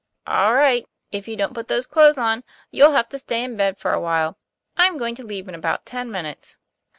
[0.25, 3.77] "All right; if you don't put those clothes on, you'll have to stay in bed
[3.77, 4.35] for a while.
[4.75, 6.57] I'm going to leave in about ten minutes."